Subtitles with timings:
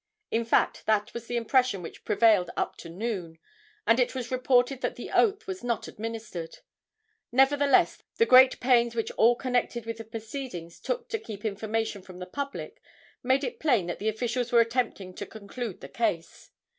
[0.31, 3.37] In fact, that was the impression which prevailed up to noon,
[3.85, 6.57] and it was reported that the oath was not administered.
[7.31, 12.17] Nevertheless, the great pains which all connected with the proceedings took to keep information from
[12.17, 12.81] the public
[13.21, 16.49] made it plain that the officials were attempting to conclude the case.